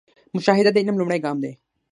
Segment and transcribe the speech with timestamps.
[0.35, 1.51] مشاهده د علم لومړی ګام دی